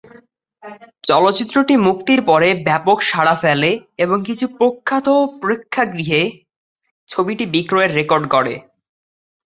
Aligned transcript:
চলচ্চিত্রটি 1.03 1.73
মুক্তির 1.87 2.21
পরে 2.25 2.49
ব্যাপক 2.67 2.97
সাড়া 3.01 3.35
ফেলে 3.35 3.71
এবং 3.97 4.17
কিছু 4.23 4.45
প্রখ্যাত 4.57 5.07
প্রেক্ষাগৃহে 5.41 6.21
ছবিটি 7.09 7.43
বিক্রয়ের 7.45 7.91
রেকর্ড 7.95 8.25
গড়ে। 8.33 8.55